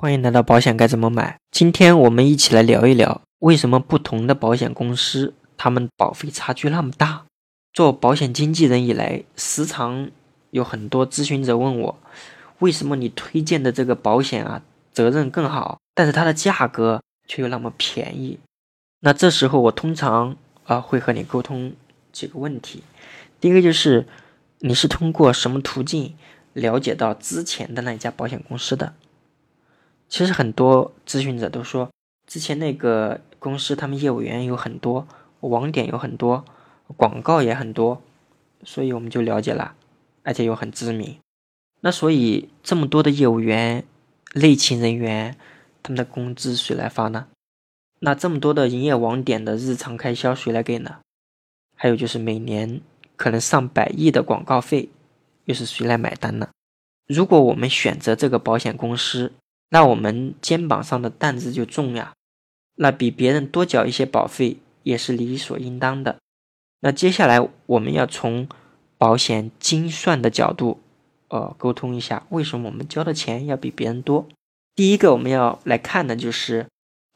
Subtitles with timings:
[0.00, 1.40] 欢迎来到保险该怎么买。
[1.50, 7.24] 今天我们一起来聊一聊，为什么不同的保险公司他们保费差距那么大？
[7.72, 10.08] 做保险经纪人以来，时常
[10.52, 11.98] 有很多咨询者问我，
[12.60, 18.38] 为什么你推荐的这个保险啊，责任更好，但是它的价格却又那么便宜？
[19.00, 20.36] 那这时候我通常
[20.66, 21.72] 啊会和你沟通
[22.12, 22.84] 几个问题。
[23.40, 24.06] 第一个就是
[24.60, 26.14] 你是通过什么途径
[26.52, 28.94] 了解到之前的那一家保险公司的？
[30.08, 31.90] 其实很多咨询者都说，
[32.26, 35.06] 之前那个公司他们业务员有很多，
[35.40, 36.44] 网点有很多，
[36.96, 38.02] 广告也很多，
[38.64, 39.74] 所以我们就了解了，
[40.22, 41.18] 而且又很知名。
[41.80, 43.84] 那所以这么多的业务员、
[44.34, 45.36] 内勤人员，
[45.82, 47.28] 他们的工资谁来发呢？
[48.00, 50.98] 那这么多的营业网点的日常开销谁来给呢？
[51.76, 52.80] 还有就是每年
[53.16, 54.88] 可能上百亿的广告费，
[55.44, 56.48] 又是谁来买单呢？
[57.06, 59.32] 如果我们选择这个保险公司，
[59.70, 62.14] 那我们肩膀上的担子就重呀，
[62.76, 66.16] 那比别人多缴一些保费也是理所应当的。
[66.80, 68.48] 那接下来我们要从
[68.96, 70.80] 保险精算的角度，
[71.28, 74.26] 呃，沟通一下为什么我们交的钱要比别人多。
[74.74, 76.66] 第一个我们要来看的就是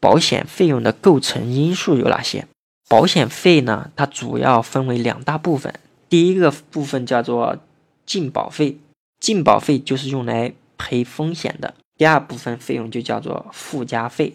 [0.00, 2.46] 保险费用的构成因素有哪些。
[2.88, 5.72] 保险费呢，它主要分为两大部分，
[6.10, 7.56] 第一个部分叫做
[8.04, 8.76] 进保费，
[9.18, 11.74] 进保费就是用来赔风险的。
[12.02, 14.34] 第二部分费用就叫做附加费。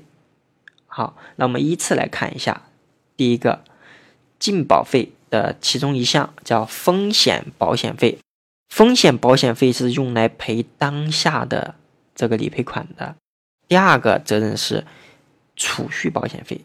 [0.86, 2.62] 好，那我们依次来看一下。
[3.18, 3.66] 第一个，
[4.40, 8.20] 进保费的其中一项叫风险保险费。
[8.70, 11.76] 风险保险费是用来赔当下的
[12.16, 13.18] 这个理赔款的。
[13.68, 14.86] 第二个责任是
[15.58, 16.62] 储蓄保险费。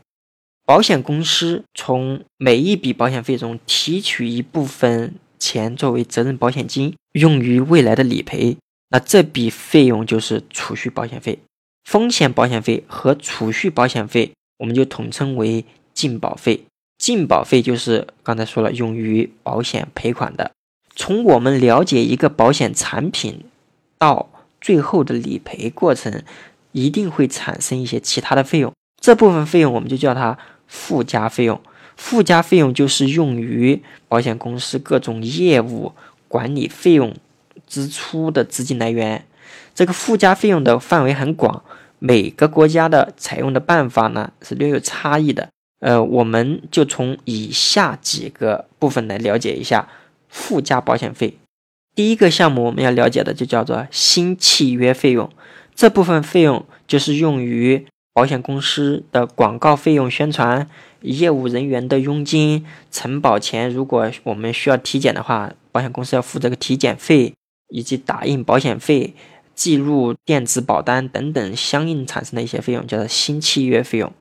[0.65, 8.57] 保险公司从每一笔保险费中提取一部分钱作为责任保险金，用于未来的理赔。
[8.93, 11.39] 那这笔费用就是储蓄保险费、
[11.85, 16.65] 风险保险费和储蓄保险费，我们就统称为进保费。
[16.99, 20.53] 进保费就是刚才说了，用于保险赔款的。
[20.95, 23.45] 从我们了解一个保险产品
[23.97, 24.29] 到
[24.61, 26.23] 最后的理赔过程，
[26.73, 28.71] 一定会产生一些其他的费用，
[29.01, 31.59] 这部分费用我们就叫它附加费用。
[31.97, 35.93] 附加费用就是用于保险公司各种业务
[36.29, 37.17] 管理费用。
[37.67, 39.25] 支出的资金来源，
[39.75, 41.63] 这个附加费用的范围很广，
[41.99, 45.49] 每个国家的采用的办法呢是略有差异的。
[45.81, 49.89] 呃，我们就从以下几个部分来了解一下
[50.29, 51.37] 附加保险费。
[51.95, 55.29] 第一个项目我们要了解的就叫做新契约费用，
[55.75, 57.85] 这部分费用就是用于
[58.15, 60.69] 保险公司的广告费用、宣传、
[61.01, 67.35] 业务人员的佣金、承保前，如果我们需要体检的话，保险公司要付这个体检费。
[67.73, 69.15] 以及打印保险费、
[69.55, 74.13] 记录电子保单等等相应产生的一些费用，叫做新契约费用。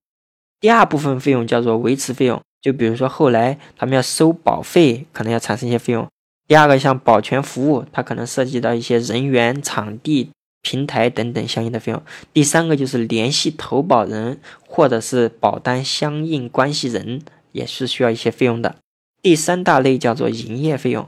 [0.59, 6.07] 第二部分费用叫做维持费用，就比如说后来他们要收保费，可能要产生一些费用。
[6.47, 10.29] 第二个像保全服务，它可能涉及到一些人员、场地、
[10.61, 12.03] 平台等等相应的费用。
[12.33, 18.75] 第三个就是联系投保人或者是保单相应关系人，也是需要一些费用的。
[19.21, 21.07] 第三大类叫做营业费用。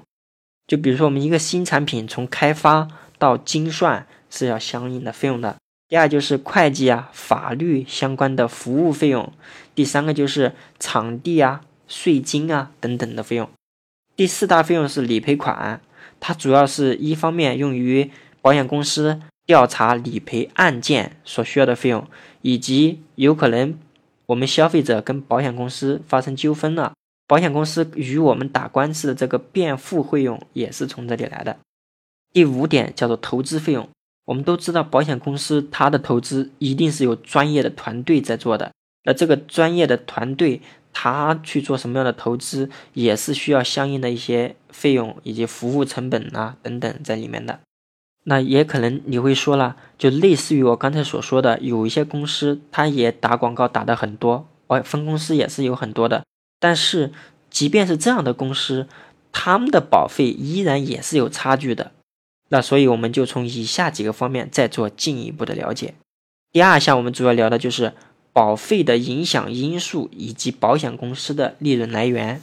[0.68, 2.88] 就比如说，我们一个新产品从开发
[3.18, 5.58] 到精算是要相应的费用的。
[5.90, 9.32] 第二就是会计啊、法律相关的服务费用。
[9.76, 13.48] 第三个就是场地啊、税金啊等等的费用。
[14.16, 15.82] 第四大费用是理赔款，
[16.20, 18.10] 它主要是一方面用于
[18.42, 22.08] 保险公司调查理赔案件所需要的费用，
[22.42, 23.78] 以及有可能
[24.28, 26.94] 我们消费者跟保险公司发生纠纷了。
[27.34, 31.58] 保险公司与我们打官司的这个辩护费用也是从这里来的。
[32.32, 33.90] 第五点叫做投资费用。
[34.26, 38.72] 我们都知道，保险公司它的投资一定是有专业的团队在做的。
[39.06, 40.62] 那这个专业的团队，
[40.94, 47.62] 他去做什么样的投资，也是需要相应的一些费用以及服务成本啊等等在里面的。
[48.26, 56.24] 那也可能你会说了，就类似于我刚才所说的，有一些公司它也打广告打的很多，哦，分公司也是有很多的。
[56.64, 57.12] 但是，
[57.50, 58.88] 即便是这样的公司，
[59.34, 61.92] 他们的保费依然也是有差距的。
[62.48, 65.96] 那所以我们就从以下几个方面再做进一步的了解。
[66.54, 67.92] 第二项，我们主要聊的就是
[68.32, 72.42] 保费的影响因素以及保险公司的利润来源。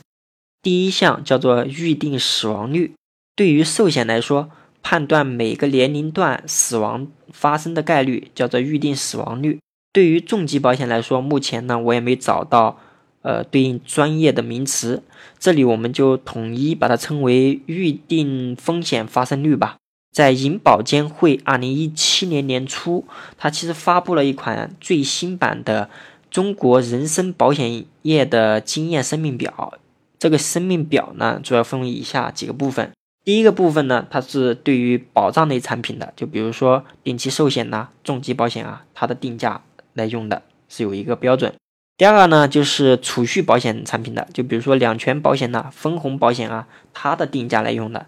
[0.61, 2.93] 第一项叫做预定死亡率。
[3.35, 4.51] 对于寿险来说，
[4.83, 9.59] 判断每个年龄段死亡发生的概率叫做预定死亡率。
[9.95, 12.79] 对于重疾保险来说，目前呢我也没找到。
[13.23, 15.03] 呃，对应专业的名词，
[15.39, 19.77] 这里我们就统一把它称为预定风险发生率吧。
[20.11, 23.05] 在银保监会二零一七年年初，
[23.37, 25.89] 它其实发布了一款最新版的
[26.31, 29.79] 中国人身保险业的经验生命表。
[30.19, 32.91] 这个生命表呢，主要分为以下几个部分。
[33.25, 39.63] 第一个部分呢，它是对于保障类产品的，就比如说定期寿险呐、重疾保险啊，它的定价
[39.93, 41.53] 来用的是有一个标准。
[42.01, 48.07] 第二个呢，就是储蓄保险产品的，就比如说两全保险呐、分红保险啊，它的定价来用的。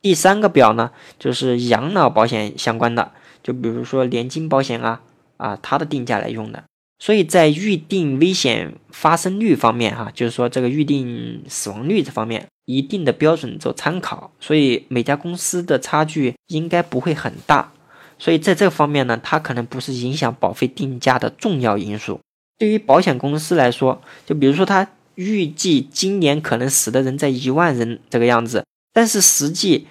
[0.00, 3.12] 第三个表呢，就是养老保险相关的，
[3.42, 5.02] 就比如说年金保险啊，
[5.36, 6.64] 啊，它的定价来用的。
[6.98, 14.32] 所以在预定危险发生率方面，哈，就是说这个预定死亡率这方面，一定的标准做参考。
[14.40, 17.70] 所以每家公司的差距应该不会很大。
[18.18, 22.18] 所以在这方面呢，它可能不是影响保费定价的重要因素。
[22.58, 29.86] 对于保险公司来说，就比如说它预计今年可能死的人在一万人这个样子，但是实际。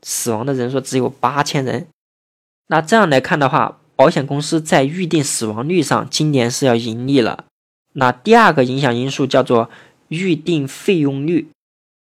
[0.00, 1.88] 死亡的人数只有八千人，
[2.68, 7.46] 那这样来看的话，保险公司在预定死亡率上今年是要盈利了。
[7.94, 9.68] 那第二个影响因素叫做
[10.06, 11.48] 预定费用率，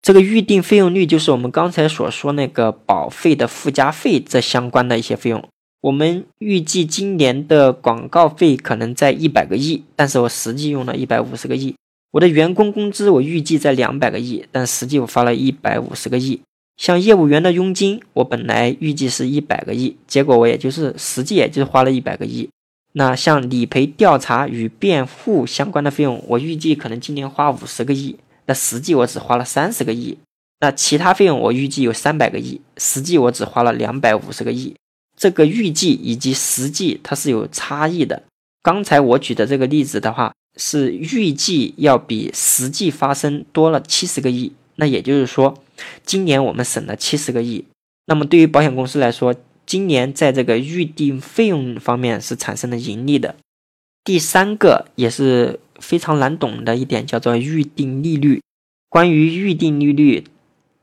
[0.04, 5.44] 这个预定费用率就是我们刚才所说那个保费的附加费这相关的一些费用。
[5.82, 11.76] 我们预计今年的广告费可能在一百个亿，但是我实际用了一百五十个亿。
[12.12, 16.42] 我的员工工资我预计在两百个亿，但实际我发了一百五十个亿。
[16.78, 22.50] 像业务员的佣金，我本来预计是一百个亿，结果我也就是实际也就是花了一百个亿。
[22.94, 30.18] 那像理赔调查与辩护相关的费用，我预计可能今年花五十个亿，那实际我只花了三十个亿。
[30.60, 34.76] 那其他费用我预计有三百个亿，实际我只花了两百五十个亿。
[35.18, 38.24] 这个预计以及实际它是有差异的。
[38.64, 44.54] 刚才我举的这个例子的话，是预计要比实际发生多了七十个亿。
[44.76, 45.62] 那也就是说。
[46.04, 47.64] 今年我们省了七十个亿，
[48.08, 53.36] 那么对于保险公司来说，今年在这个预定费用方面是产生了盈利的。
[54.04, 58.42] 第三个也是非常难懂的一点，叫做预定利率。
[58.90, 60.24] 关于预定利率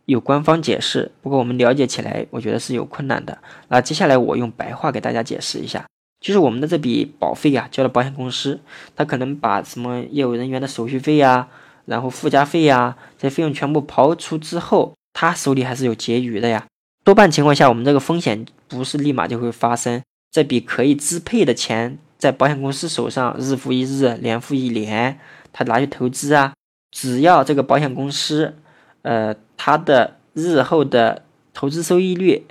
[0.07, 3.39] 有官方解释，不过我们了解起来，我觉得是有困难的。
[3.69, 5.85] 那接下来我用白话给大家解释一下，
[6.21, 8.61] 就是我们的这笔保费啊，交了保险公司，
[8.95, 11.49] 他可能把什么业务人员的手续费呀。
[11.87, 16.65] 然后附加费呀，这费用全部刨除之后，他手里还是有结余的呀。
[17.05, 25.19] 多半情况下，我们这个风险不是立马就会发生，这笔可以支配的钱在保险公司手上，日复一日，年复一年，
[25.53, 26.55] 他拿去投资啊。
[26.91, 28.55] 只要这个保险公司，
[29.03, 31.23] 呃，它的日后的
[31.53, 32.45] 投资收益率，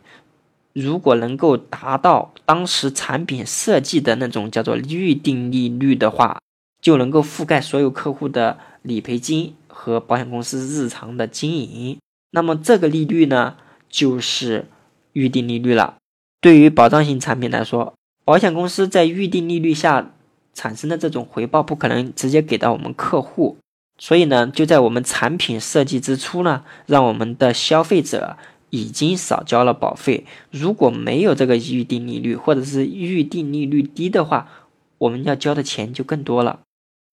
[0.73, 6.39] 如果能够达到当时产品设计的那种叫做预定利率的话，
[6.81, 8.57] 就能够覆盖所有客户的。
[8.83, 11.97] 理赔金和保险公司日常的经营，
[12.31, 13.55] 那么这个利率呢，
[13.87, 14.65] 就是
[15.13, 15.95] 预定利率了。
[16.41, 17.93] 对于保障型产品来说，
[18.25, 20.11] 保险公司在预定利率下
[20.53, 23.55] 产生的这种回报，不可能直接给到我们客户，
[24.03, 28.35] 所以呢，就在我们产品设计之初呢，让我们的消费者
[28.69, 30.25] 已经少交了保费。
[30.51, 34.49] 如果没有这个预定利率，或者是预定利率低的话，
[34.97, 36.59] 我们要交的钱就更多了。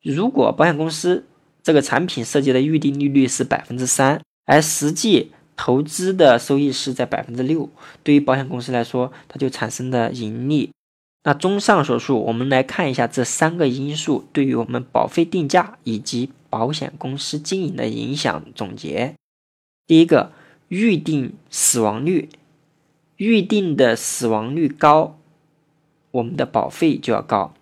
[0.03, 1.25] 如果保险公司
[1.63, 7.71] 这个产品设计的预定利率是百分之三，而实际投资的收益是在百分之六。
[8.03, 10.73] 对于保险公司来说，它就产生了盈利。
[11.23, 19.15] 那综上所述，我们来看一下这三个因素对于我们保费定价以及保险公司经营的影响总结。
[19.87, 20.33] 第一个，
[20.69, 22.31] 预定死亡率，
[23.17, 25.19] 预定的死亡率高，
[26.13, 27.53] 我们的保费就要高；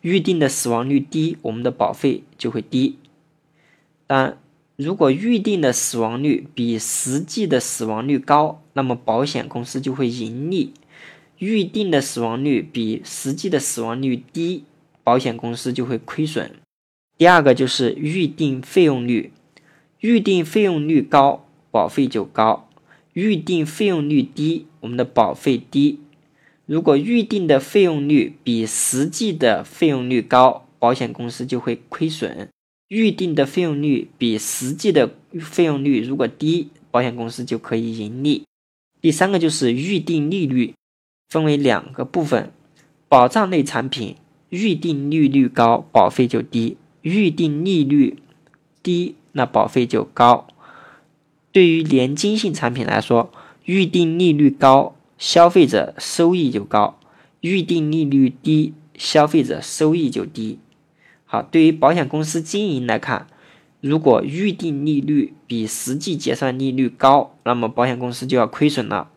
[0.00, 2.98] 预定的死亡率低，我们的保费就会低。
[4.08, 4.36] 但
[4.74, 10.72] 如果预定的死亡率比实际的死亡率高，那么保险公司就会盈利；
[11.38, 14.64] 预定的死亡率比实际的死亡率低，
[15.02, 16.52] 保险公司就会亏损。
[17.16, 19.32] 第二个就是预定费用率，
[20.00, 22.68] 预定费用率高，保费就高；
[23.12, 26.00] 预定费用率低，我们的保费低。
[26.66, 32.48] 如果预定的费用率比实际的费用率高，保险公司就会亏损。
[32.88, 38.44] 预定的费用率比实际的费用率如果低，保险公司就可以盈利。
[39.00, 40.74] 第三个就是预定利率，
[41.34, 42.52] 分为两个部分。
[43.08, 44.14] 保障类产品
[44.50, 48.18] 预定利率高，保费就低；预定利率
[48.84, 50.46] 低，那保费就高。
[51.50, 53.32] 对于年金性产品来说，
[53.64, 56.98] 预定利率高，消费者收益就高；
[57.40, 60.60] 预定利率低，消费者收益就低。
[61.24, 63.26] 好，对于保险公司经营来看，
[63.80, 69.10] 如果预定利率比实际结算利率高，那么保险公司就要亏损了。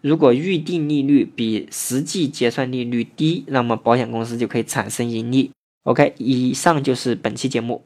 [0.00, 5.50] 如果预定利率比实际结算利率低，那么保险公司就可以产生盈利。
[5.84, 7.82] OK，以上就是本期节目。